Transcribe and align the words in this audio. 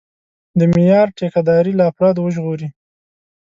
د 0.59 0.61
معیار 0.73 1.07
ټیکهداري 1.17 1.73
له 1.79 1.83
افرادو 1.91 2.19
وژغوري. 2.23 2.67